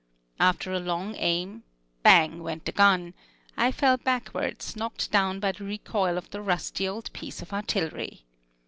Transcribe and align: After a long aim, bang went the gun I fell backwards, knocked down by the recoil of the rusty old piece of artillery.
After 0.39 0.73
a 0.73 0.79
long 0.79 1.13
aim, 1.17 1.61
bang 2.01 2.41
went 2.41 2.65
the 2.65 2.71
gun 2.71 3.13
I 3.55 3.71
fell 3.71 3.97
backwards, 3.97 4.75
knocked 4.75 5.11
down 5.11 5.39
by 5.39 5.51
the 5.51 5.63
recoil 5.63 6.17
of 6.17 6.31
the 6.31 6.41
rusty 6.41 6.87
old 6.87 7.13
piece 7.13 7.43
of 7.43 7.53
artillery. 7.53 8.25